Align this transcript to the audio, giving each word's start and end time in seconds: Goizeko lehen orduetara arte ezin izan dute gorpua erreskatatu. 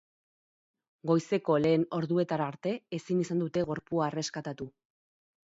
Goizeko 1.11 1.57
lehen 1.65 1.83
orduetara 1.99 2.47
arte 2.53 2.73
ezin 2.99 3.21
izan 3.27 3.45
dute 3.45 3.67
gorpua 3.69 4.09
erreskatatu. 4.15 4.71